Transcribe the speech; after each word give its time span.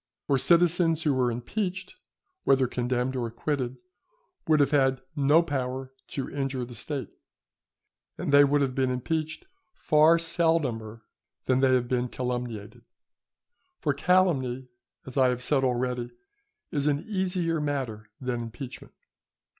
For 0.25 0.39
citizens 0.39 1.03
who 1.03 1.13
were 1.13 1.29
impeached, 1.29 1.93
whether 2.43 2.65
condemned 2.67 3.15
or 3.15 3.27
acquitted, 3.27 3.77
would 4.47 4.59
have 4.59 4.71
had 4.71 5.03
no 5.15 5.43
power 5.43 5.93
to 6.07 6.27
injure 6.27 6.65
the 6.65 6.73
State; 6.73 7.09
and 8.17 8.31
they 8.33 8.43
would 8.43 8.61
have 8.61 8.73
been 8.73 8.89
impeached 8.89 9.45
far 9.75 10.17
seldomer 10.17 11.03
than 11.45 11.59
they 11.59 11.75
have 11.75 11.87
been 11.87 12.07
calumniated; 12.09 12.81
for 13.79 13.93
calumny, 13.93 14.69
as 15.05 15.17
I 15.17 15.29
have 15.29 15.43
said 15.43 15.63
already, 15.63 16.09
is 16.71 16.87
an 16.87 17.01
easier 17.07 17.61
matter 17.61 18.09
than 18.19 18.41
impeachment. 18.41 18.95